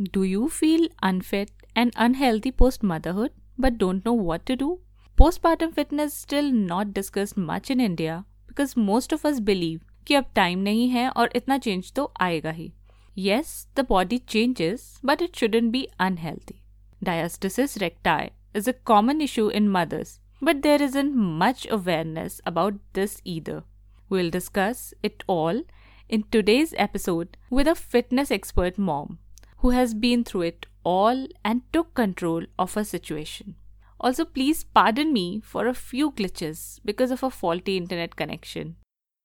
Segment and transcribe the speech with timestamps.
[0.00, 4.78] Do you feel unfit and unhealthy post motherhood but don't know what to do?
[5.16, 10.14] Postpartum fitness is still not discussed much in India because most of us believe कि
[10.14, 12.70] अब time नहीं है और इतना change तो आएगा ही
[13.16, 16.60] Yes, the body changes, but it shouldn't be unhealthy.
[17.04, 23.20] Diastasis recti is a common issue in mothers, but there isn't much awareness about this
[23.24, 23.64] either.
[24.08, 25.64] We'll discuss it all
[26.08, 29.18] in today's episode with a fitness expert mom
[29.58, 33.56] who has been through it all and took control of her situation.
[34.00, 38.76] Also, please pardon me for a few glitches because of a faulty internet connection.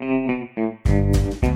[0.01, 1.52] Mm-hmm.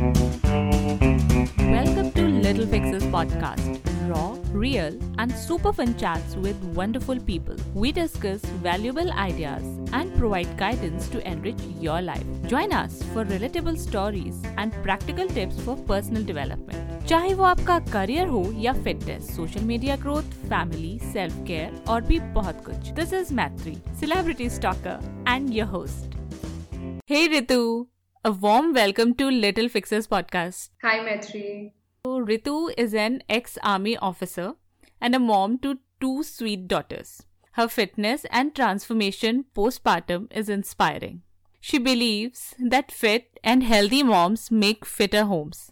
[2.57, 3.81] Welcome to Little Fixes podcast.
[4.09, 7.57] Raw, real, and super fun chats with wonderful people.
[7.75, 12.25] We discuss valuable ideas and provide guidance to enrich your life.
[12.47, 17.07] Join us for relatable stories and practical tips for personal development.
[17.09, 22.19] चाहे वो आपका career हो या fitness social media growth family self care और भी
[22.19, 26.17] बहुत कुछ this is Maitri celebrity stalker and your host
[27.11, 27.87] hey Ritu
[28.25, 30.71] A warm welcome to Little Fixers podcast.
[30.83, 31.76] Hi, Maitri.
[32.26, 34.56] Ritu is an ex army officer
[35.00, 37.24] and a mom to two sweet daughters.
[37.54, 41.24] Her fitness and transformation postpartum is inspiring.
[41.60, 45.72] She believes that fit and healthy moms make fitter homes.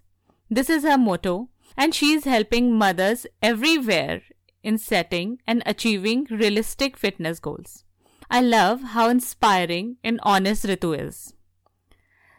[0.49, 4.21] This is her motto, and she is helping mothers everywhere
[4.63, 7.83] in setting and achieving realistic fitness goals.
[8.29, 11.33] I love how inspiring and honest Ritu is.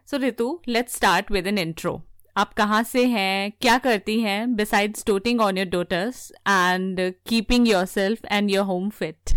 [0.04, 2.02] So, Ritu, let's start with an intro.
[2.38, 7.84] आप कहाँ से हैं क्या करती हैं besides toting on your daughters and keeping your
[7.92, 9.34] self and your home fit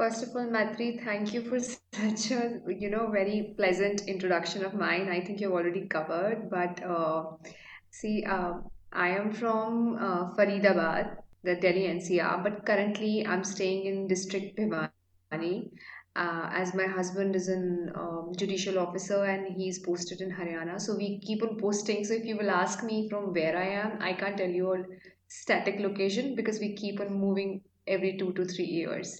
[0.00, 2.38] First of all, Matri, thank you for such a
[2.82, 5.10] you know very pleasant introduction of mine.
[5.16, 7.20] I think you've already covered, but uh,
[7.98, 8.48] see, uh,
[9.04, 11.12] I am from uh, Faridabad,
[11.44, 15.54] the Delhi NCR, but currently I'm staying in District Bhiwani,
[16.14, 20.80] uh, as my husband is an um, judicial officer and he's posted in Haryana.
[20.80, 22.04] So we keep on posting.
[22.04, 24.84] So if you will ask me from where I am, I can't tell you a
[25.28, 29.18] static location because we keep on moving every two to three years.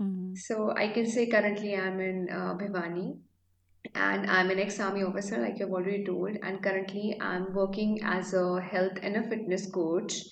[0.00, 0.34] Mm-hmm.
[0.34, 3.18] So I can say currently I'm in uh, Bhiwani
[3.94, 8.60] and I'm an ex-army officer like you've already told and currently I'm working as a
[8.60, 10.22] health and a fitness coach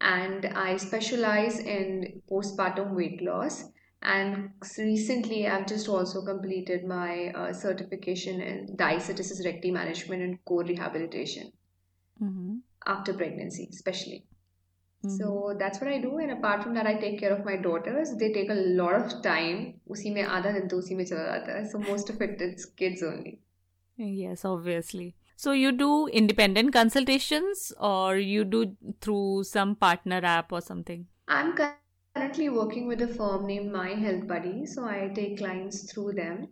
[0.00, 3.64] and I specialize in postpartum weight loss
[4.04, 10.64] and recently i've just also completed my uh, certification in diastasis recti management and core
[10.64, 11.50] rehabilitation
[12.22, 12.56] mm-hmm.
[12.86, 14.26] after pregnancy especially
[15.04, 15.16] mm-hmm.
[15.16, 18.14] so that's what i do and apart from that i take care of my daughters
[18.18, 20.30] they take a lot of time usi mein
[21.00, 23.38] mein so most of it's kids only
[23.96, 30.60] yes obviously so you do independent consultations or you do through some partner app or
[30.60, 31.06] something?
[31.26, 31.56] I'm
[32.14, 34.66] currently working with a firm named My Health Buddy.
[34.66, 36.48] So I take clients through them.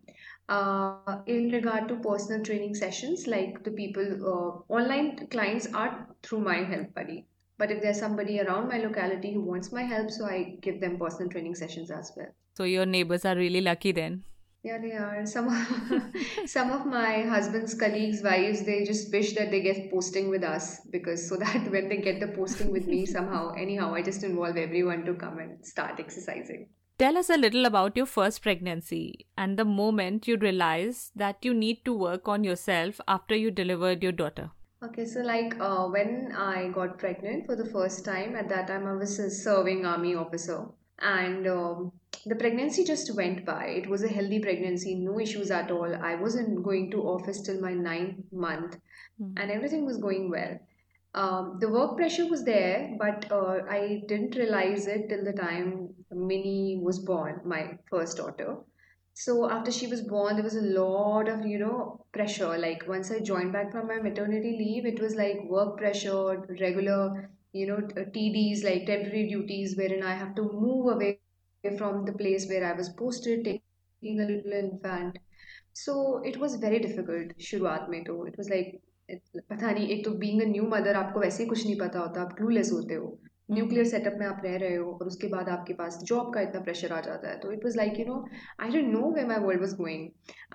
[0.48, 6.40] Uh, in regard to personal training sessions, like the people, uh, online clients are through
[6.40, 7.26] My Health Buddy.
[7.58, 10.98] But if there's somebody around my locality who wants my help, so I give them
[10.98, 12.26] personal training sessions as well.
[12.56, 14.24] So your neighbors are really lucky then.
[14.62, 15.26] Yeah, they are.
[15.26, 16.14] Some of,
[16.46, 20.80] some of my husband's colleagues' wives, they just wish that they get posting with us
[20.90, 24.56] because so that when they get the posting with me somehow, anyhow, I just involve
[24.56, 26.68] everyone to come and start exercising.
[26.98, 31.52] Tell us a little about your first pregnancy and the moment you realized that you
[31.52, 34.50] need to work on yourself after you delivered your daughter.
[34.84, 38.86] Okay, so like uh, when I got pregnant for the first time, at that time
[38.86, 40.66] I was a serving army officer,
[41.00, 41.92] and um,
[42.26, 43.66] the pregnancy just went by.
[43.66, 45.94] It was a healthy pregnancy, no issues at all.
[45.94, 48.78] I wasn't going to office till my ninth month,
[49.20, 49.34] Mm.
[49.36, 50.58] and everything was going well.
[51.14, 55.94] Um, the work pressure was there, but uh, I didn't realize it till the time
[56.10, 58.56] Minnie was born, my first daughter.
[59.14, 62.56] So after she was born, there was a lot of, you know, pressure.
[62.58, 67.31] Like once I joined back from my maternity leave, it was like work pressure, regular,
[67.53, 71.19] you know, t- TDs, like temporary duties, wherein I have to move away
[71.77, 75.18] from the place where I was posted, taking a little infant.
[75.74, 78.71] So it was very difficult शुरुआत में तो it was like
[79.09, 82.00] it- पता नहीं एक तो being a new mother आपको वैसे ही कुछ नहीं पता
[82.00, 83.18] होता आप clueless होते हो
[83.51, 86.62] न्यूक्लियर सेटअप में आप रह रहे हो और उसके बाद आपके पास जॉब का इतना
[86.63, 88.15] प्रेशर आ जाता है तो it was like you know
[88.63, 90.09] I don't know where my world was going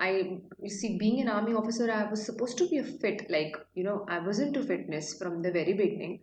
[0.07, 0.21] I
[0.65, 3.85] you see being an army officer i was supposed to be a fit like you
[3.87, 6.13] know i was into fitness from the very beginning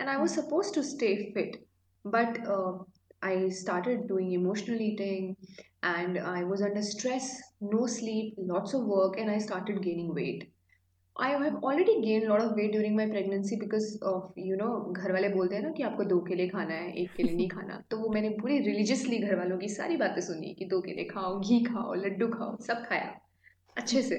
[0.00, 1.56] and i was supposed to stay fit
[2.04, 2.72] but uh,
[3.22, 5.36] i started doing emotional eating
[5.82, 7.30] and i was under stress
[7.60, 10.50] no sleep lots of work and i started gaining weight
[11.16, 14.92] I have already gained a lot of weight during my pregnancy because of you know
[14.92, 17.82] घर वाले बोलते हैं ना कि आपको दो केले खाना है एक केले नहीं खाना
[17.90, 21.38] तो वो मैंने पूरी रिलीजियसली घर वालों की सारी बातें सुनी कि दो केले खाओ
[21.40, 23.14] घी खाओ लड्डू खाओ सब खाया
[23.78, 24.18] अच्छे से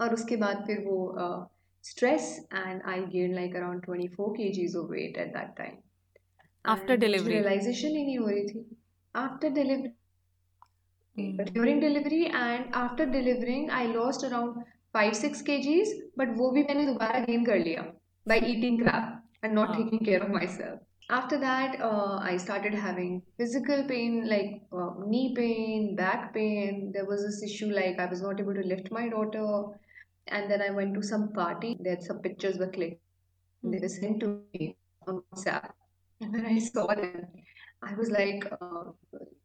[0.00, 4.89] और उसके बाद फिर वो stress stress and i gained like around 24 kgs of
[4.89, 5.77] weight at that time.
[6.65, 7.35] After and delivery?
[7.35, 8.65] realization in
[9.15, 9.93] after delivery.
[11.17, 11.51] Mm.
[11.53, 14.57] during delivery and after delivering i lost around
[14.93, 17.85] 5 6 kgs but wo bhi maine dobara gain kar liya
[18.31, 19.07] by eating crap
[19.43, 19.77] and not oh.
[19.79, 20.77] taking care of myself.
[21.09, 26.91] After that uh, i started having physical pain like uh, knee pain back pain.
[26.95, 29.45] There was this issue like i was not able to lift my daughter
[30.29, 33.71] and then i went to some party there some pictures were clicked mm-hmm.
[33.71, 34.75] they were sent to me
[35.07, 35.71] on whatsapp
[36.21, 37.27] and when i saw them
[37.83, 38.91] I was like, uh,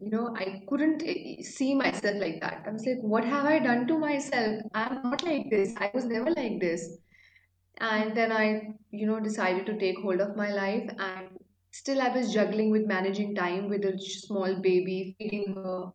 [0.00, 2.64] you know, I couldn't eh, see myself like that.
[2.66, 4.62] I was like, what have I done to myself?
[4.74, 5.74] I'm not like this.
[5.76, 6.96] I was never like this.
[7.78, 10.88] And then I, you know, decided to take hold of my life.
[10.98, 11.28] And
[11.72, 15.92] still, I was juggling with managing time with a small baby, feeding her.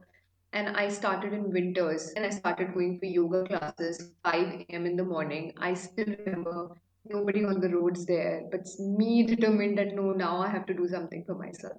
[0.58, 4.88] And I started in winters and I started going for yoga classes 5 a.m.
[4.88, 5.54] in the morning.
[5.60, 6.72] I still remember
[7.06, 10.88] nobody on the roads there, but me determined that no, now I have to do
[10.88, 11.78] something for myself.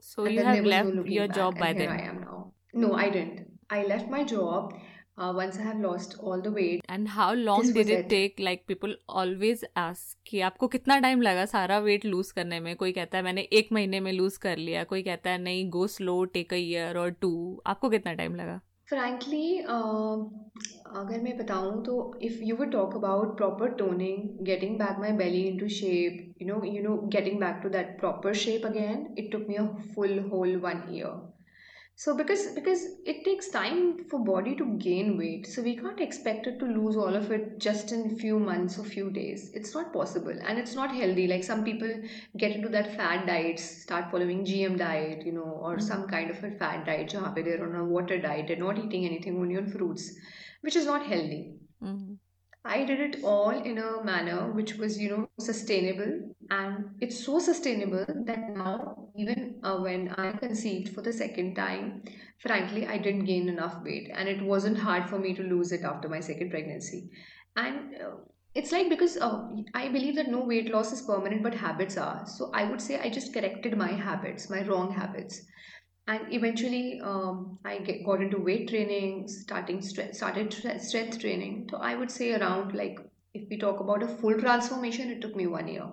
[0.00, 1.88] So and you have left no your job by then.
[1.88, 2.52] I am now.
[2.74, 3.46] No, I didn't.
[3.70, 4.74] I left my job
[5.18, 6.84] uh, once I have lost all the weight.
[6.88, 8.08] And how long did it, it.
[8.10, 8.38] take?
[8.38, 12.74] Like people always ask कि आपको कितना time लगा सारा weight lose करने में?
[12.76, 15.86] कोई कहता है मैंने एक महीने में लूज कर लिया। कोई कहता है नहीं go
[15.86, 18.60] slow take a year और टू आपको कितना टाइम लगा?
[18.88, 20.18] फ्रैंकली uh,
[20.96, 25.42] अगर मैं बताऊँ तो if you would talk about proper toning getting back my belly
[25.58, 29.44] into shape you know you know getting back to that proper shape again it took
[29.48, 31.37] me a full whole one year
[32.02, 36.46] so because because it takes time for body to gain weight so we can't expect
[36.46, 39.92] it to lose all of it just in few months or few days it's not
[39.92, 41.92] possible and it's not healthy like some people
[42.36, 45.88] get into that fat diets start following gm diet you know or mm-hmm.
[45.88, 49.36] some kind of a fat diet they're on a water diet they're not eating anything
[49.36, 50.12] only on fruits
[50.60, 52.07] which is not healthy mm-hmm.
[52.64, 56.34] I did it all in a manner which was, you know, sustainable.
[56.50, 62.02] And it's so sustainable that now, even uh, when I conceived for the second time,
[62.40, 64.10] frankly, I didn't gain enough weight.
[64.14, 67.10] And it wasn't hard for me to lose it after my second pregnancy.
[67.56, 68.16] And uh,
[68.54, 72.26] it's like because uh, I believe that no weight loss is permanent, but habits are.
[72.26, 75.42] So I would say I just corrected my habits, my wrong habits
[76.08, 81.68] and eventually um, I get, got into weight training, starting stre- started strength training.
[81.70, 82.98] So I would say around like
[83.34, 85.86] if we talk about a full transformation, it took me one year.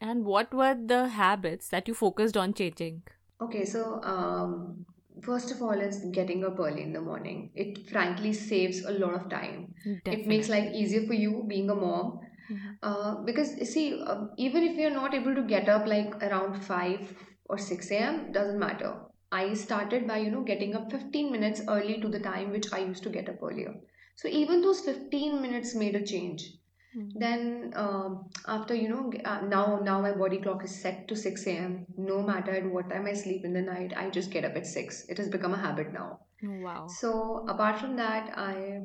[0.00, 3.02] And what were the habits that you focused on changing?
[3.42, 4.86] Okay, so um,
[5.22, 7.50] first of all is getting up early in the morning.
[7.54, 9.74] It frankly saves a lot of time.
[10.04, 10.22] Definitely.
[10.22, 12.20] It makes life easier for you being a mom.
[12.50, 12.70] Mm-hmm.
[12.82, 17.14] Uh, because see, uh, even if you're not able to get up like around 5
[17.44, 18.96] or 6 a.m., doesn't matter
[19.32, 22.78] I started by, you know, getting up 15 minutes early to the time which I
[22.78, 23.74] used to get up earlier.
[24.16, 26.52] So even those 15 minutes made a change.
[26.96, 27.18] Mm-hmm.
[27.20, 31.46] Then um, after you know uh, now now my body clock is set to 6
[31.46, 31.86] a.m.
[31.96, 34.66] No matter at what time I sleep in the night, I just get up at
[34.66, 35.06] 6.
[35.08, 36.18] It has become a habit now.
[36.42, 36.88] Wow.
[36.88, 38.80] So apart from that, I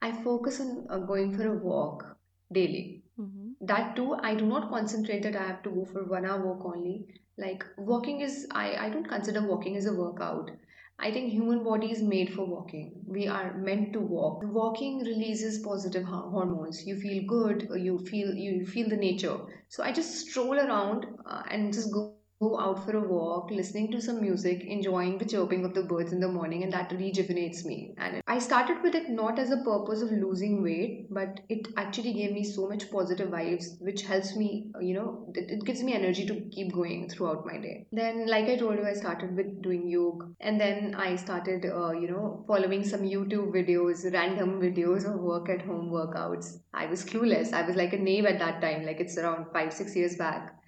[0.00, 2.16] I focus on uh, going for a walk
[2.52, 3.02] daily.
[3.18, 3.66] Mm-hmm.
[3.66, 6.64] That too, I do not concentrate that I have to go for one hour walk
[6.64, 7.06] only
[7.38, 10.50] like walking is I, I don't consider walking as a workout.
[10.98, 12.92] I think human body is made for walking.
[13.06, 14.42] We are meant to walk.
[14.44, 16.86] Walking releases positive hormones.
[16.86, 19.38] You feel good you feel you feel the nature.
[19.68, 23.90] So i just stroll around uh, and just go go out for a walk, listening
[23.92, 27.64] to some music, enjoying the chirping of the birds in the morning, and that rejuvenates
[27.64, 27.94] me.
[27.98, 32.12] And I started with it not as a purpose of losing weight, but it actually
[32.14, 35.94] gave me so much positive vibes, which helps me, you know, it, it gives me
[35.94, 37.86] energy to keep going throughout my day.
[37.92, 41.92] Then, like I told you, I started with doing yoga, and then I started, uh,
[41.92, 46.58] you know, following some YouTube videos, random videos of work at home workouts.
[46.74, 47.52] I was clueless.
[47.52, 50.58] I was like a knave at that time, like it's around five, six years back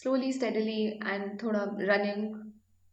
[0.00, 2.22] slowly steadily and thoda running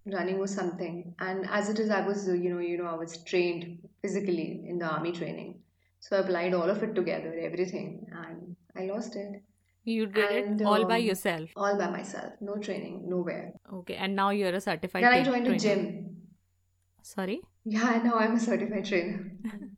[0.06, 1.16] running was something.
[1.20, 4.80] And as it is i was you know you know i was trained physically in
[4.80, 5.50] the army training.
[6.00, 7.90] So i applied all of it together everything
[8.22, 9.42] and i lost it.
[9.86, 11.50] You did and, it all um, by yourself?
[11.58, 12.34] all by myself.
[12.50, 13.54] No training nowhere.
[13.80, 15.58] Okay and now you're a certified then i joined trainer.
[15.58, 16.18] a gym.
[17.02, 17.42] Sorry?
[17.66, 19.32] Yeah now i'm a certified trainer.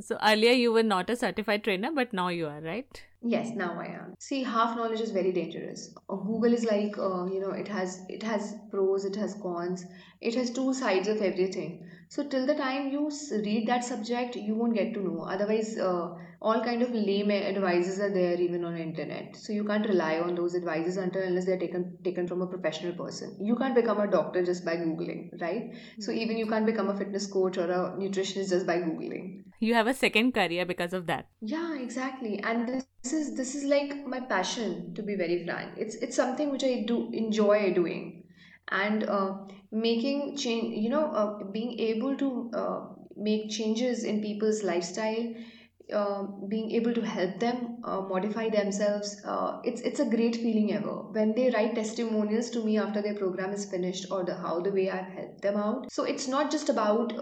[0.00, 3.02] So earlier you were not a certified trainer, but now you are, right?
[3.24, 4.14] Yes, now I am.
[4.20, 5.92] See, half knowledge is very dangerous.
[6.08, 9.84] Uh, Google is like, uh, you know, it has it has pros, it has cons,
[10.20, 11.84] it has two sides of everything.
[12.08, 15.22] So till the time you read that subject, you won't get to know.
[15.22, 19.36] Otherwise, uh, all kind of lame advices are there even on internet.
[19.36, 22.92] So you can't rely on those advices until unless they're taken taken from a professional
[22.92, 23.36] person.
[23.40, 25.70] You can't become a doctor just by googling right?
[25.70, 26.00] Mm-hmm.
[26.00, 26.18] so hmm.
[26.18, 29.44] even you can't become a fitness coach or a nutritionist just by googling.
[29.60, 31.28] You have a second career because of that.
[31.40, 32.40] Yeah exactly.
[32.42, 35.72] And this is this is like my passion to be very frank.
[35.76, 38.23] It's it's something which i do enjoy doing
[38.70, 39.34] and uh,
[39.70, 42.80] making change you know uh, being able to uh,
[43.16, 45.34] make changes in people's lifestyle
[45.92, 50.72] uh, being able to help them uh, modify themselves uh, it's it's a great feeling
[50.72, 50.94] ever.
[51.12, 54.70] When they write testimonials to me after their program is finished or the how the
[54.70, 55.92] way i've helped them out.
[55.92, 57.12] So it's not just about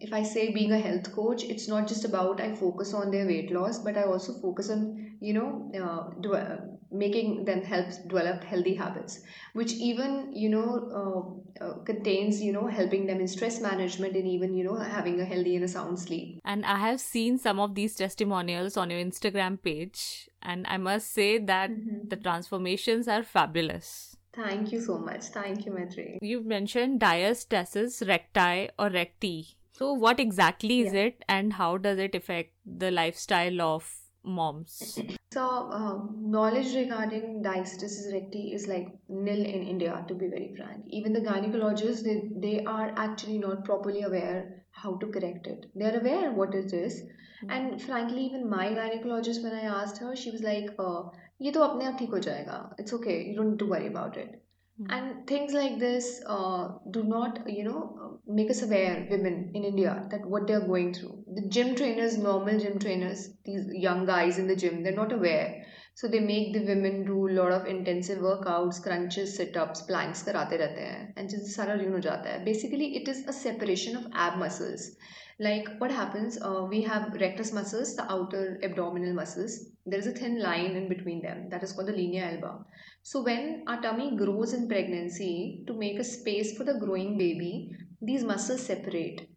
[0.00, 3.26] if i say being a health coach it's not just about i focus on their
[3.26, 5.48] weight loss but i also focus on you know
[5.80, 6.56] uh,
[6.90, 9.20] making them help develop healthy habits
[9.54, 10.68] which even you know
[11.00, 15.20] uh, uh, contains you know helping them in stress management and even you know having
[15.20, 18.90] a healthy and a sound sleep and i have seen some of these testimonials on
[18.90, 22.06] your instagram page and i must say that mm-hmm.
[22.08, 26.18] the transformations are fabulous thank you so much thank you Maitri.
[26.20, 31.08] you've mentioned diastasis recti or recti so what exactly is yeah.
[31.08, 33.92] it and how does it affect the lifestyle of
[34.23, 34.99] moms?
[35.31, 40.83] So, uh, knowledge regarding diastasis recti is like nil in India, to be very frank.
[40.87, 45.65] Even the gynecologists, they, they are actually not properly aware how to correct it.
[45.75, 47.01] They are aware what it is.
[47.01, 47.51] Mm-hmm.
[47.51, 51.03] And frankly, even my gynecologist, when I asked her, she was like, uh,
[51.41, 52.75] ये तो अपने आप ठीक हो जाएगा.
[52.79, 53.23] It's okay.
[53.27, 54.27] You don't need to worry about it.
[54.27, 54.42] Mm-hmm.
[54.88, 60.06] And things like this uh, do not, you know, make us aware, women in India,
[60.10, 61.24] that what they're going through.
[61.32, 65.64] The gym trainers, normal gym trainers, these young guys in the gym, they're not aware.
[65.94, 70.58] So they make the women do a lot of intensive workouts, crunches, sit-ups, planks karate
[70.58, 72.44] rehte and just sara jata hai.
[72.44, 74.96] Basically, it is a separation of ab muscles.
[75.38, 79.56] Like what happens, uh, we have rectus muscles, the outer abdominal muscles.
[79.86, 82.64] There is a thin line in between them that is called the linea alba.
[83.02, 87.76] So when our tummy grows in pregnancy, to make a space for the growing baby,
[88.00, 89.28] these muscles separate.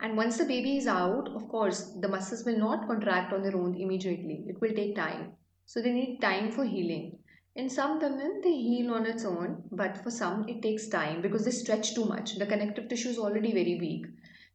[0.00, 3.56] And once the baby is out, of course, the muscles will not contract on their
[3.56, 4.44] own immediately.
[4.48, 5.32] It will take time.
[5.66, 7.18] So they need time for healing.
[7.54, 11.44] In some women, they heal on its own, but for some, it takes time because
[11.44, 12.34] they stretch too much.
[12.34, 14.06] The connective tissue is already very weak.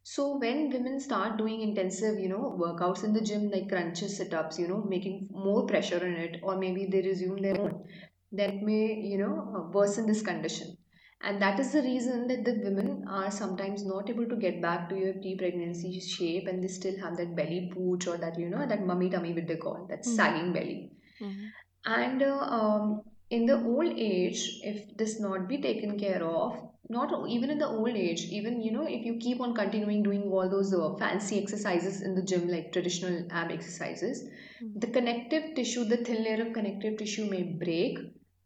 [0.02, 4.58] So when women start doing intensive, you know, workouts in the gym like crunches, sit-ups,
[4.58, 7.84] you know, making more pressure on it, or maybe they resume their own,
[8.32, 10.76] that may you know uh, worsen this condition
[11.22, 14.88] and that is the reason that the women are sometimes not able to get back
[14.88, 18.66] to your pre-pregnancy shape and they still have that belly pooch or that you know
[18.66, 20.14] that mummy tummy with they call that mm-hmm.
[20.14, 21.46] sagging belly mm-hmm.
[21.86, 26.58] and uh, um, in the old age if this not be taken care of
[26.88, 30.22] not even in the old age even you know if you keep on continuing doing
[30.22, 34.78] all those uh, fancy exercises in the gym like traditional ab exercises mm-hmm.
[34.78, 38.00] the connective tissue the thin layer of connective tissue may break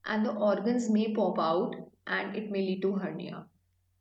[0.06, 1.74] and the organs may pop out
[2.06, 3.46] and it may lead to hernia.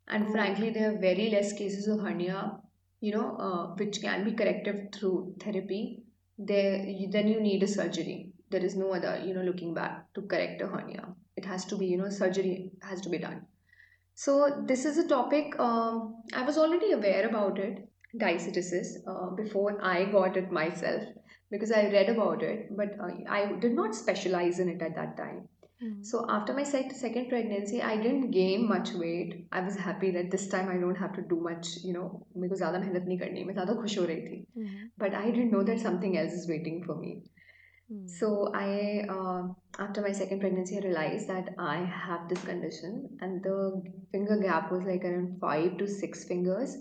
[0.07, 2.57] And frankly, there are very less cases of hernia,
[2.99, 6.03] you know, uh, which can be corrected through therapy.
[6.37, 10.22] There, then you need a surgery There is no other, you know, looking back to
[10.22, 11.06] correct a hernia.
[11.36, 13.46] It has to be, you know, surgery has to be done.
[14.14, 17.88] So this is a topic um, I was already aware about it,
[18.20, 21.04] diastasis, uh, before I got it myself
[21.50, 25.16] because I read about it, but uh, I did not specialize in it at that
[25.16, 25.48] time.
[25.82, 26.04] Mm.
[26.04, 29.46] So after my second pregnancy, I didn't gain much weight.
[29.52, 32.58] I was happy that this time I don't have to do much, you know, because
[32.58, 34.46] ज़्यादा मेहनत नहीं करनी मैं ज़्यादा खुश हो रही थी.
[34.58, 34.88] Mm-hmm.
[34.98, 37.12] But I didn't know that something else is waiting for me.
[38.05, 39.47] So I, uh,
[39.77, 44.71] after my second pregnancy, I realized that I have this condition, and the finger gap
[44.71, 46.77] was like around five to six fingers.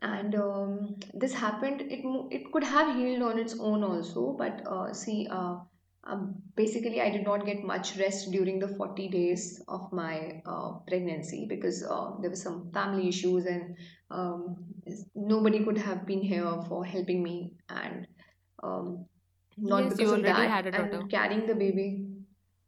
[0.00, 1.82] And um, this happened.
[1.82, 5.56] It it could have healed on its own also, but uh, see, uh,
[6.04, 10.78] um, basically, I did not get much rest during the 40 days of my uh,
[10.86, 13.76] pregnancy because uh, there were some family issues and
[14.10, 14.56] um,
[15.14, 18.06] nobody could have been here for helping me and
[18.62, 19.04] um,
[19.60, 22.06] not yes, because of that and carrying the baby.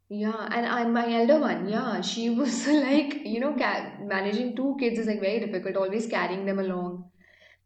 [0.09, 4.75] Yeah, and I'm my elder one, yeah, she was like, you know, ca- managing two
[4.79, 7.05] kids is like very difficult, always carrying them along.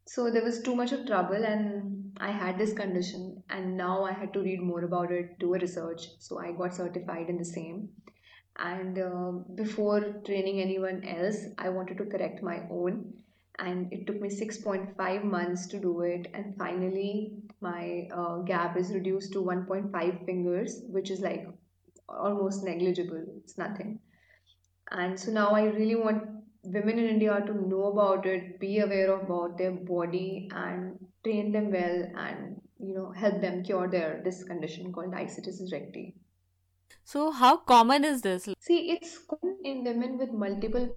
[0.07, 4.11] So there was too much of trouble, and I had this condition and now I
[4.13, 6.07] had to read more about it, do a research.
[6.19, 7.89] So I got certified in the same.
[8.57, 13.13] And uh, before training anyone else, I wanted to correct my own.
[13.59, 16.27] And it took me 6.5 months to do it.
[16.33, 21.47] And finally, my uh, gap is reduced to 1.5 fingers, which is like
[22.07, 23.23] almost negligible.
[23.43, 23.99] It's nothing.
[24.91, 26.23] And so now I really want
[26.63, 31.71] women in India to know about it, be aware about their body, and train them
[31.71, 36.13] well and you know help them cure their this condition called diastasis recti.
[37.03, 38.49] So, how common is this?
[38.59, 40.95] See, it's common in women with multiple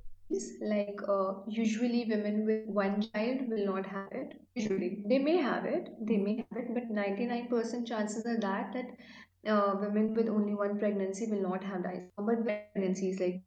[0.60, 4.40] like uh, usually women with one child will not have it.
[4.54, 9.50] Usually they may have it they may have it but 99% chances are that that
[9.50, 13.42] uh, women with only one pregnancy will not have diabetes but pregnancies like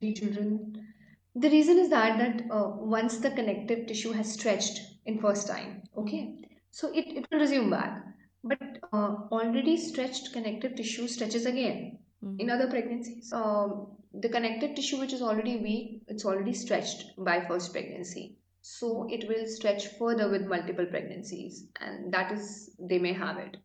[0.00, 0.86] three children.
[1.34, 5.82] The reason is that that uh, once the connective tissue has stretched in first time
[5.96, 6.36] okay?
[6.70, 8.04] So it, it will resume back.
[8.42, 12.40] But uh, already stretched connective tissue stretches again mm-hmm.
[12.40, 13.32] in other pregnancies.
[13.32, 18.36] Um, the connective tissue which is already weak it's already stretched by first pregnancy.
[18.62, 23.56] So it will stretch further with multiple pregnancies and that is they may have it.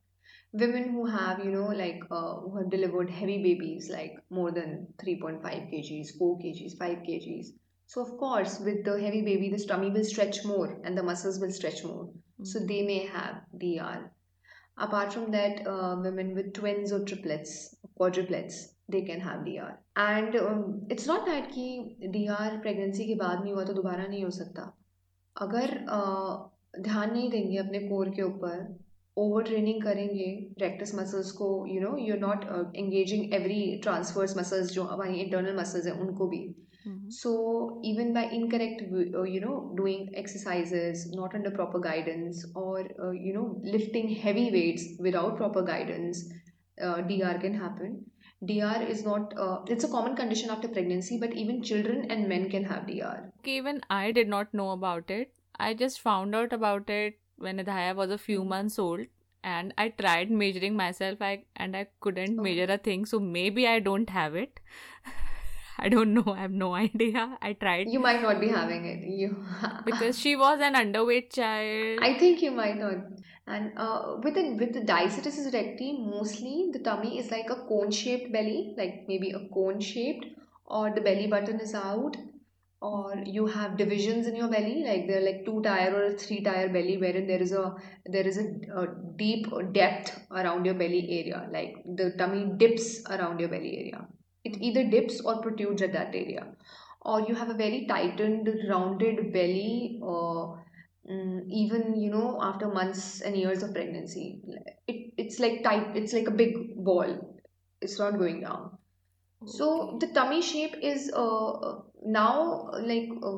[0.53, 4.87] Women who have you know like uh, who have delivered heavy babies like more than
[5.03, 7.47] 3.5 kgs 4 kgs 5 kgs.
[7.87, 11.39] So of course with the heavy baby the tummy will stretch more and the muscles
[11.39, 12.09] will stretch more.
[12.35, 12.45] Mm-hmm.
[12.51, 14.11] so they may have dr
[14.77, 19.73] apart from that uh, women with twins or triplets quadruplets they can have D R
[19.99, 20.35] and
[20.91, 24.29] it's not that कि D R pregnancy के बाद नहीं हुआ तो दोबारा नहीं हो
[24.31, 24.71] सकता।
[25.35, 28.67] अगर uh, ध्यान नहीं देंगे अपने कोर के ऊपर
[29.17, 30.25] ओवर ट्रेनिंग करेंगे
[30.57, 32.43] प्रैक्टिस मसल्स को you know you not
[32.77, 36.39] engaging every transverse muscles जो हमारी इंटरनल मसल्स हैं उनको भी।
[37.17, 37.31] So
[37.85, 38.81] even by incorrect
[39.29, 42.89] you know doing exercises not under proper guidance और
[43.19, 46.27] you know lifting heavy weights without proper guidance
[47.07, 47.97] D R can happen
[48.43, 52.49] DR is not, uh, it's a common condition after pregnancy, but even children and men
[52.49, 53.31] can have DR.
[53.43, 55.31] Even I did not know about it.
[55.59, 58.49] I just found out about it when Adhaya was a few hmm.
[58.49, 59.07] months old
[59.43, 62.43] and I tried measuring myself I, and I couldn't oh.
[62.43, 63.05] measure a thing.
[63.05, 64.59] So maybe I don't have it.
[65.77, 66.33] I don't know.
[66.33, 67.37] I have no idea.
[67.41, 67.89] I tried.
[67.89, 69.07] You might not be having it.
[69.07, 69.45] You
[69.85, 71.99] because she was an underweight child.
[72.01, 72.95] I think you might not.
[73.47, 77.91] And uh, with the with the diastasis recti, mostly the tummy is like a cone
[77.91, 80.25] shaped belly, like maybe a cone shaped,
[80.65, 82.17] or the belly button is out,
[82.81, 86.41] or you have divisions in your belly, like they're like two tire or a three
[86.41, 87.75] tire belly, wherein there is a
[88.07, 88.45] there is a,
[88.81, 94.07] a deep depth around your belly area, like the tummy dips around your belly area.
[94.43, 96.47] It either dips or protrudes at that area,
[97.01, 100.01] or you have a very tightened, rounded belly.
[100.03, 100.64] Uh,
[101.09, 104.41] Mm, even you know after months and years of pregnancy
[104.87, 107.37] it, it's like tight it's like a big ball
[107.79, 108.75] it's not going down
[109.43, 109.51] okay.
[109.55, 113.37] so the tummy shape is uh, uh now like uh,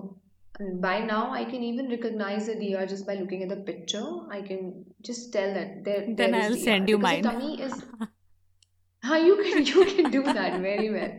[0.76, 4.42] by now i can even recognize the dr just by looking at the picture i
[4.42, 7.84] can just tell that there then there i'll send you mine the tummy is
[9.04, 11.12] How you can you can do that very well.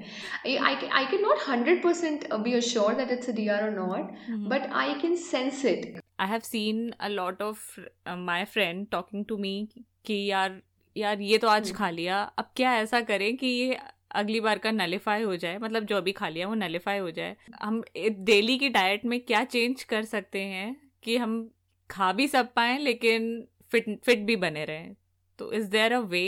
[0.45, 4.49] I, I, I cannot hundred percent be assured that it's a DR or not, mm-hmm.
[4.49, 6.01] but I can sense it.
[6.21, 9.69] I have seen a lot of my friend talking to me
[10.07, 10.61] कि यार
[10.97, 11.77] यार ये तो आज hmm.
[11.77, 13.79] खा लिया। अब क्या ऐसा करें कि ये
[14.11, 15.59] अगली बार का नलीफाई हो जाए?
[15.59, 19.45] मतलब जो अभी खा लिया वो नलीफाई हो जाए। हम डेली की डाइट में क्या
[19.45, 21.51] चेंज कर सकते हैं कि हम
[21.91, 24.95] खा भी सब पाए लेकिन फिट फिट भी बने रहें।
[25.39, 26.25] तो is there a way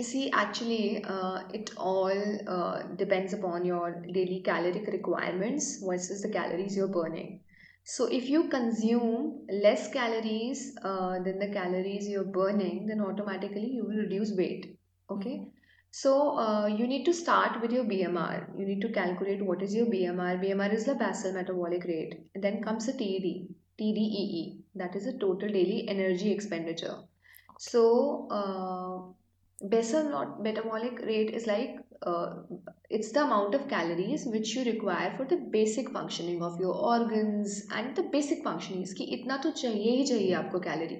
[0.00, 0.84] see actually
[1.58, 2.22] it all
[2.98, 7.38] depends upon your daily caloric requirements versus the calories you're burning
[7.90, 13.84] So, if you consume less calories uh, than the calories you're burning, then automatically you
[13.84, 14.78] will reduce weight.
[15.10, 15.46] Okay.
[15.90, 18.58] So, uh, you need to start with your BMR.
[18.58, 20.38] You need to calculate what is your BMR.
[20.44, 22.20] BMR is the basal metabolic rate.
[22.34, 23.48] And then comes the TED,
[23.80, 24.58] TDEE.
[24.74, 26.98] That is the total daily energy expenditure.
[27.58, 29.17] So, uh,
[29.60, 32.34] basal not metabolic rate is like uh,
[32.88, 37.66] it's the amount of calories which you require for the basic functioning of your organs
[37.72, 40.96] and the basic functionings कि इतना तो चाहिए ही चाहिए आपको calorie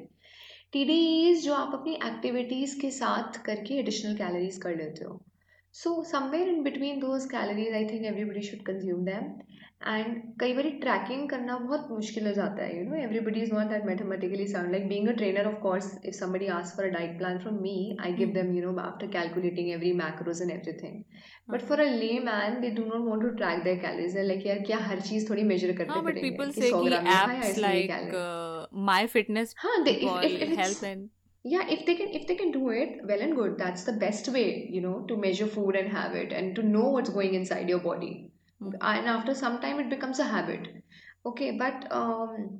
[0.73, 5.21] T जो आप अपनी activities के साथ करके एडिशनल कैलोरीज कर लेते हो
[5.75, 9.33] so somewhere in between those calories I think everybody should consume them
[9.87, 13.67] and कई बार ट्रैकिंग करना बहुत मुश्किल हो जाता है you know everybody is not
[13.71, 17.17] that mathematically sound like being a trainer of course if somebody ask for a diet
[17.19, 21.03] plan from me I give them you know after calculating every macros and everything
[21.51, 21.89] but for a
[22.25, 25.43] layman they do not want to track their calories like यार क्या हर चीज़ थोड़ी
[25.53, 31.09] major करते हाँ, but people से कि apps like my fitness हाँ they help and
[31.45, 33.53] yeah if they can if they can do it well and good.
[33.59, 36.89] That's the best way you know to measure food and have it and to know
[36.89, 38.11] what's going inside your body.
[38.61, 40.69] And after some time it becomes a habit
[41.25, 42.59] okay but um,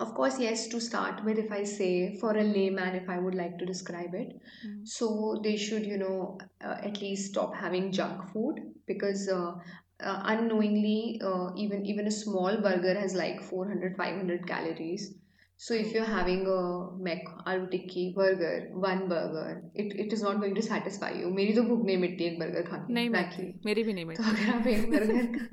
[0.00, 3.34] of course yes to start with if i say for a layman if i would
[3.34, 4.28] like to describe it
[4.66, 4.84] mm-hmm.
[4.84, 9.52] so they should you know uh, at least stop having junk food because uh,
[10.00, 15.14] uh, unknowingly uh, even even a small burger has like 400 500 calories
[15.60, 16.58] So if you're having a
[17.04, 21.30] mac aloo tikki burger, one burger, it it is not going to satisfy you.
[21.36, 23.10] मेरी तो भूख नहीं मिटती एक burger खा के नहीं.
[23.10, 25.48] मिलती मेरी भी नहीं तो मिलती अगर आप एक बर्गर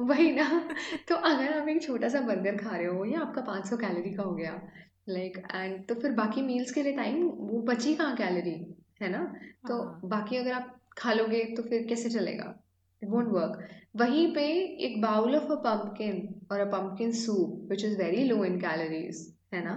[0.00, 0.68] वही ना
[1.08, 4.22] तो अगर आप एक छोटा सा बर्गर खा रहे हो ये आपका 500 कैलोरी का
[4.22, 4.60] हो गया।
[5.08, 8.56] लाइक एंड तो फिर बाकी मील्स के लिए टाइम वो बची कहाँ कैलोरी
[9.02, 9.24] है ना?
[9.68, 12.61] तो हाँ। बाकी अगर आप खा लोगे तो फिर कैसे चलेगा?
[13.02, 14.46] इट वोंट वर्क वहीं पे
[14.86, 19.26] एक बाउल ऑफ़ अ पंपकिन और a pumpkin soup which is very low in calories
[19.54, 19.76] है ना?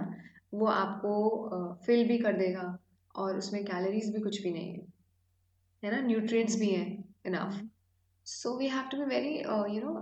[0.54, 1.12] वो आपको
[1.86, 2.66] फिल भी कर देगा
[3.14, 4.86] और उसमें कैलोरीज भी कुछ भी नहीं है।
[5.82, 6.00] है ना?
[6.06, 6.88] न्यूट्रिएंट्स भी हैं
[7.26, 7.60] enough
[8.26, 9.34] so we have to be very
[9.76, 9.94] you know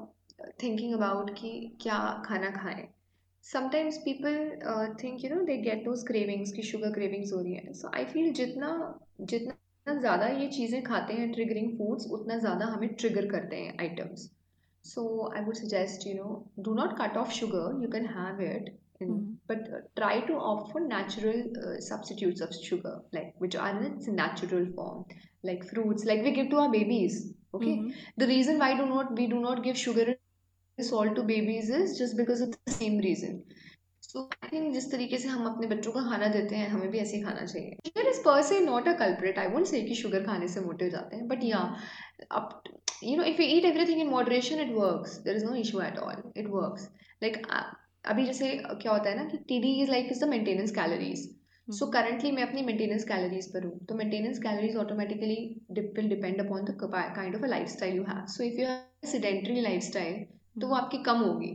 [0.63, 2.87] thinking about कि क्या खाना खाएँ।
[3.45, 7.73] Sometimes people think you know they get those cravings की शुगर क्रेविंग्स हो रही हैं।
[7.73, 8.71] सो आई फील जितना
[9.21, 13.77] जितना जितना ज़्यादा ये चीज़ें खाते हैं ट्रिगरिंग फूड्स उतना ज़्यादा हमें ट्रिगर करते हैं
[13.81, 14.31] items
[14.85, 18.71] so I would suggest you know do not cut off sugar you can have it
[19.51, 25.05] but try to off for natural substitutes of sugar like which are its natural form
[25.45, 27.23] like fruits like we give to our babies
[27.55, 27.77] okay
[28.19, 30.17] the reason why do not we do not give sugar
[30.79, 33.41] salt to babies is just because of the same reason
[34.15, 36.99] so I think जिस तरीके से हम अपने बच्चों को खाना देते हैं हमें भी
[36.99, 39.39] ऐसे ही खाना चाहिए। Sugar is per se not a culprit.
[39.39, 41.65] I won't say कि sugar खाने से मोटे हो जाते हैं yeah
[42.41, 42.69] up
[43.03, 45.19] you know if we eat everything in moderation it works.
[45.25, 46.23] There is no issue at all.
[46.35, 46.87] It works.
[47.23, 47.65] Like uh,
[48.05, 48.49] अभी जैसे
[48.83, 51.29] क्या होता है ना कि T D is like is the maintenance calories
[51.69, 55.37] so currently मैं अपनी maintenance calories पर हूँ तो maintenance calories automatically
[55.71, 59.61] will depend upon the kind of a lifestyle you have so if you have sedentary
[59.83, 60.25] lifestyle
[60.61, 61.53] तो वो हम्म, आपकी कम होगी.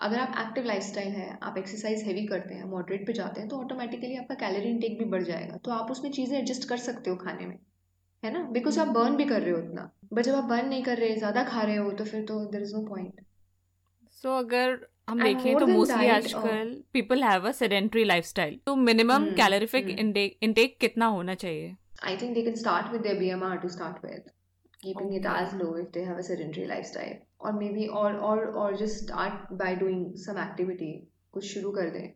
[0.00, 3.48] अगर आप एक्टिव लाइफ स्टाइल है आप एक्सरसाइज हैवी करते हैं मॉडरेट पे जाते हैं
[3.48, 7.10] तो ऑटोमेटिकली आपका कैलोरी इंटेक भी बढ़ जाएगा। तो आप उसमें चीज़ें एडजस्ट कर सकते
[7.10, 7.58] हो खाने में
[8.22, 8.42] है ना?
[8.52, 11.16] बिकॉज़ आप बर्न भी कर रहे हो उतना। बट जब आप बर्न नहीं कर रहे
[11.16, 13.20] ज़्यादा खा रहे हो तो फिर तो there is no point
[14.22, 14.78] so अगर
[15.10, 21.06] हम देखें तो मोस्टली आजकल people have a sedentary lifestyle तो मिनिमम कैलोरीफिक इनटेक कितना
[21.16, 21.76] होना चाहिए?
[22.02, 24.28] I think they can start with their BMR to start with,
[24.84, 28.38] keeping it as okay low if they have a sedentary lifestyle, or maybe or or
[28.62, 30.92] or just start by doing some activity.
[31.32, 32.12] कुछ शुरू कर दें.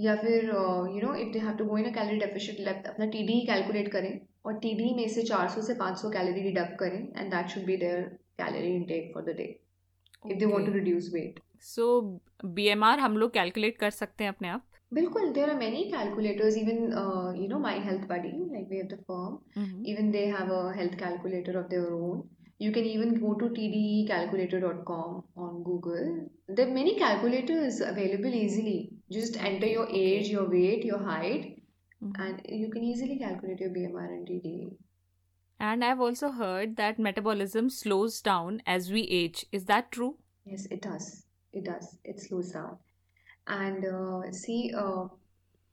[0.00, 3.06] या फिर you know if they have to go in a calorie deficient left अपना
[3.06, 7.48] TD calculate करें और TD में से 400 से 500 कैलोरी डिडक्ट करें and that
[7.48, 8.00] should be their
[8.40, 9.44] calorie intake for the day
[10.30, 14.48] if they want to reduce weight so BMR हम लोग calculate कर सकते हैं अपने
[14.48, 14.66] आप?
[14.94, 16.56] Bilkul, there are many calculators.
[16.56, 19.84] Even uh, you know, my health buddy, like we have the firm, mm-hmm.
[19.84, 22.28] even they have a health calculator of their own.
[22.58, 26.28] You can even go to tdecalculator.com on Google.
[26.48, 28.90] There are many calculators available easily.
[29.10, 31.60] Just enter your age, your weight, your height,
[32.02, 32.22] mm-hmm.
[32.22, 34.76] and you can easily calculate your BMR and TDE.
[35.58, 39.46] And I've also heard that metabolism slows down as we age.
[39.50, 40.16] Is that true?
[40.44, 41.24] Yes, it does.
[41.52, 41.96] It does.
[42.04, 42.78] It slows down
[43.47, 45.05] and uh, see uh,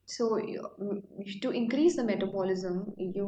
[0.07, 1.01] so you- mm,
[1.41, 2.79] to increase the metabolism
[3.17, 3.27] you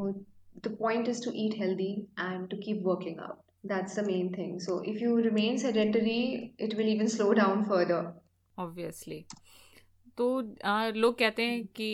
[0.66, 1.90] the point is to eat healthy
[2.28, 3.38] and to keep working out
[3.72, 8.00] that's the main thing so if you remain sedentary it will even slow down further
[8.58, 9.18] Obviously.
[10.18, 10.26] तो
[10.64, 11.90] आ, लोग कहते हैं कि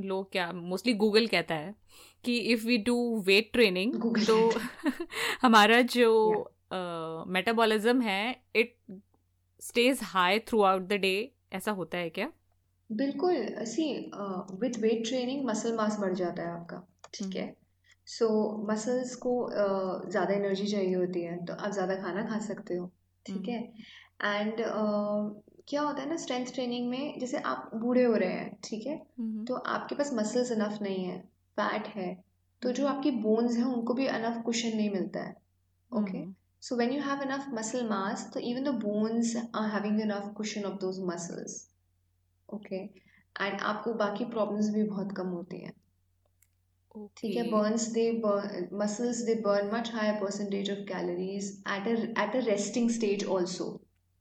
[0.00, 1.74] लोग क्या mostly Google कहता है
[2.24, 6.10] कि if we do weight training google तो it हमारा जो
[6.72, 8.20] yeah मेटाबॉलिज्म है
[8.56, 8.74] it
[9.62, 11.14] stays high throughout the day
[11.51, 12.31] ऐसा होता है क्या?
[12.89, 13.83] बिल्कुल see
[14.61, 16.81] with weight training muscle mass बढ़ जाता है आपका
[17.13, 17.45] ठीक है?
[18.07, 18.27] सो
[18.69, 22.85] मसल्स को uh, ज़्यादा एनर्जी चाहिए होती है तो आप ज़्यादा खाना खा सकते हो
[23.25, 23.59] ठीक है?
[24.23, 24.63] एंड
[25.67, 28.95] क्या होता है ना स्ट्रेंथ ट्रेनिंग में जैसे आप बूढ़े हो रहे हैं ठीक है?
[29.19, 31.19] हम्म, तो आपके पास मसल्स इनफ नहीं है
[31.57, 32.13] फैट है
[32.61, 35.35] तो जो आपकी बोन्स हैं उनको भी इनफ कुशन नहीं मिलता है
[35.91, 40.00] okay hmm, So when you have enough muscle mass, so even the bones are having
[40.00, 41.68] enough cushion of those muscles.
[42.48, 42.90] Okay.
[43.36, 45.72] And आपको बाकी problems भी बहुत कम होती हैं
[47.16, 51.86] ठीक है okay burns they burn muscles they burn much higher percentage of calories at
[51.92, 53.66] a at a resting stage also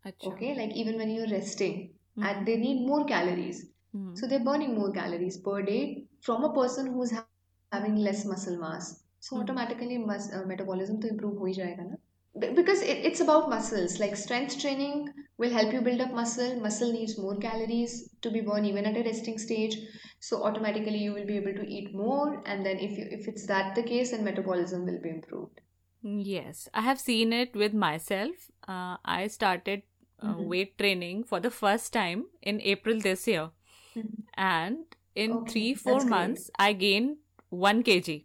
[0.06, 1.76] अच्छा okay like even when you're resting
[2.18, 3.62] hmm, and they need more calories
[3.96, 7.28] hmm, so they're burning more calories per day from a person who's ha-
[7.72, 8.90] having less muscle mass
[9.20, 12.07] so hmm, automatically mus- uh, metabolism तो improve हो ही जाएगा ना Be-
[12.41, 13.99] because it, it's about muscles.
[13.99, 16.61] Like strength training will help you build up muscle.
[16.61, 19.77] Muscle needs more calories to be burned even at a resting stage.
[20.21, 22.43] So automatically you will be able to eat more.
[22.47, 25.61] And then if you if it's that the case then metabolism will be improved.
[26.03, 28.51] Yes, I have seen it with myself.
[28.67, 29.83] Uh, I started
[30.21, 30.39] uh, Mhm.
[30.39, 33.51] weight training for the first time in April this year,
[33.95, 34.29] Mhm.
[34.35, 36.15] and in Okay, three four that's great.
[36.15, 37.19] months I gained
[37.51, 38.25] one kg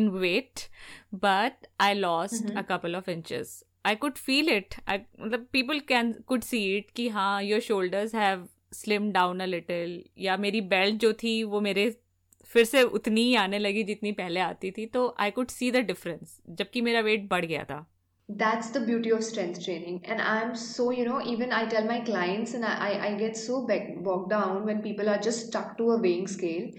[0.00, 0.64] in weight,
[1.26, 2.58] but I lost Mhm.
[2.62, 3.54] a couple of inches.
[3.84, 4.76] I could feel it.
[4.94, 4.98] I
[5.34, 6.90] the people can could see it.
[6.98, 11.60] कि हाँ, your shoulders have slim down a little या मेरी belt जो थी वो
[11.66, 11.84] मेरे
[12.52, 15.84] फिर से उतनी ही आने लगी जितनी पहले आती थी तो I could see the
[15.90, 17.84] difference जबकि मेरा वेट बढ़ गया था
[18.28, 21.96] that's the beauty of strength training and i'm so you know even i tell my
[22.04, 23.58] clients and i i get so
[24.06, 26.70] bogged down when people are just stuck to a weighing scale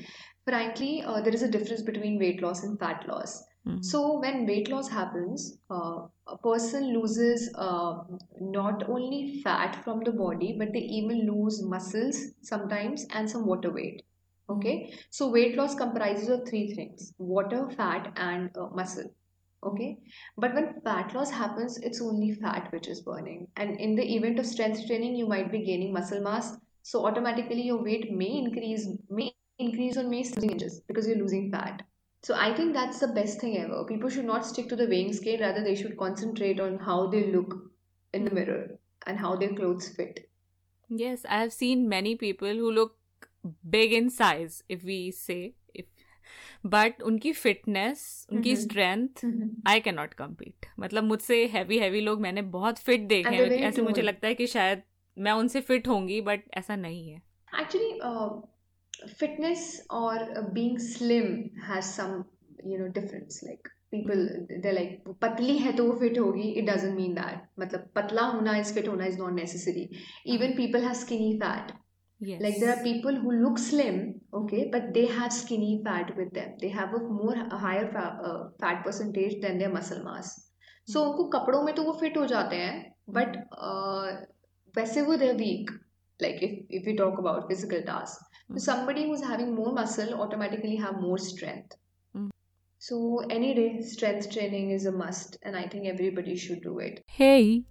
[0.46, 3.44] frankly uh, there is a difference between weight loss and fat loss.
[3.68, 3.82] Mm-hmm.
[3.82, 7.96] so when weight loss happens uh, a person loses uh,
[8.40, 13.72] not only fat from the body but they even lose muscles sometimes and some water
[13.72, 14.04] weight.
[14.50, 14.94] Okay?
[15.10, 19.12] So weight loss comprises of three things water fat and uh, muscle.
[19.64, 19.98] Okay?
[20.38, 23.48] But when fat loss happens it's only fat which is burning.
[23.58, 26.56] And in the event of strength training you might be gaining muscle mass.
[26.84, 31.83] So automatically your weight may increase may increase or may inches because you're losing fat
[32.23, 35.13] so i think that's the best thing ever people should not stick to the weighing
[35.13, 37.55] scale rather they should concentrate on how they look
[38.13, 40.31] in the mirror and how their clothes fit
[40.89, 42.97] yes i have seen many people who look
[43.47, 45.87] big in size if we से if
[46.67, 49.25] but उनकी fitness उनकी strength
[49.67, 53.83] I can not compete मतलब मुझसे heavy heavy लोग मैंने बहुत fit देखे हैं ऐसे
[53.83, 54.83] मुझे लगता है कि शायद
[55.19, 57.23] मैं उनसे फिट होंगी बट ऐसा नहीं है
[57.61, 58.01] actually
[59.20, 60.18] fitness or
[60.54, 62.26] being slim has some
[62.64, 64.22] you know difference like people
[64.62, 68.72] they're like patli hai to fit hogi it doesn't mean that matlab patla hona is
[68.78, 69.86] fit hona is not necessary
[70.36, 71.74] even people have skinny fat
[72.30, 73.98] yes like there are people who look slim
[74.42, 78.14] okay but they have skinny fat with them they have a more a higher fat,
[78.30, 80.32] uh, fat percentage than their muscle mass
[80.94, 82.86] so unko kapdon mein to wo fit ho jate hain
[83.20, 83.38] but
[83.72, 84.08] uh,
[84.78, 85.70] वैसे वो there weak
[86.22, 88.58] like if if you talk about physical task mm-hmm.
[88.58, 91.76] so somebody who's having more muscle automatically have more strength.
[92.16, 92.30] Mm-hmm.
[92.80, 97.04] So any day, strength training is a must, and I think everybody should do it.
[97.08, 97.64] Hey.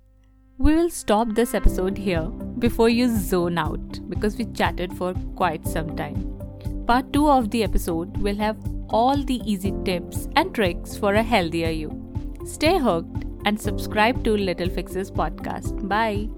[0.57, 2.23] We will stop this episode here
[2.61, 6.39] before you zone out because we chatted for quite some time.
[6.87, 8.57] Part 2 of the episode will have
[8.89, 11.91] all the easy tips and tricks for a healthier you.
[12.45, 15.89] Stay hooked and subscribe to Little Fixes podcast.
[15.89, 16.29] Bye.